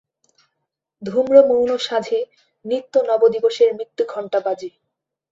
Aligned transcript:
ধূম্রমৌন 1.01 1.69
সাঁঝে 1.79 2.19
নিত্য 2.65 2.93
নব 3.07 3.21
দিবসের 3.33 3.69
মৃত্যুঘণ্টা 3.77 4.39
বাজে। 4.39 4.69